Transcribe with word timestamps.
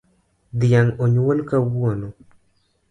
Dhiang 0.59 0.89
onyuol 1.03 1.39
kawuono 1.49 2.07